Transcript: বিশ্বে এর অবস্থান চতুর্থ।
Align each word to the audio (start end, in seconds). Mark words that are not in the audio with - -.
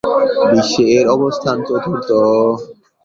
বিশ্বে 0.51 0.83
এর 0.97 1.05
অবস্থান 1.15 1.57
চতুর্থ। 1.67 2.09